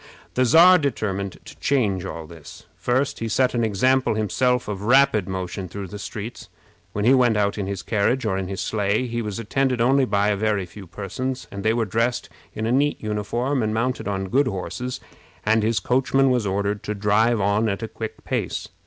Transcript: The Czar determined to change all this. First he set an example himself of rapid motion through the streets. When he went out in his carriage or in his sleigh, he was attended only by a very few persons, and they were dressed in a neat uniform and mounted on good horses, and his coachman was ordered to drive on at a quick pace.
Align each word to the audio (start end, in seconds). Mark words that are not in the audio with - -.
The 0.33 0.45
Czar 0.45 0.79
determined 0.79 1.37
to 1.45 1.59
change 1.59 2.05
all 2.05 2.25
this. 2.25 2.65
First 2.75 3.19
he 3.19 3.27
set 3.29 3.53
an 3.53 3.63
example 3.63 4.15
himself 4.15 4.67
of 4.67 4.81
rapid 4.81 5.29
motion 5.29 5.67
through 5.67 5.89
the 5.89 5.99
streets. 5.99 6.49
When 6.91 7.05
he 7.05 7.13
went 7.13 7.37
out 7.37 7.55
in 7.59 7.67
his 7.67 7.83
carriage 7.83 8.25
or 8.25 8.35
in 8.35 8.47
his 8.47 8.61
sleigh, 8.61 9.05
he 9.05 9.21
was 9.21 9.37
attended 9.37 9.79
only 9.79 10.05
by 10.05 10.29
a 10.29 10.35
very 10.35 10.65
few 10.65 10.87
persons, 10.87 11.45
and 11.51 11.61
they 11.63 11.73
were 11.73 11.85
dressed 11.85 12.29
in 12.55 12.65
a 12.65 12.71
neat 12.71 12.99
uniform 12.99 13.61
and 13.61 13.75
mounted 13.75 14.07
on 14.07 14.29
good 14.29 14.47
horses, 14.47 15.01
and 15.45 15.61
his 15.61 15.79
coachman 15.79 16.31
was 16.31 16.47
ordered 16.47 16.81
to 16.81 16.95
drive 16.95 17.39
on 17.39 17.69
at 17.69 17.83
a 17.83 17.87
quick 17.87 18.23
pace. 18.23 18.69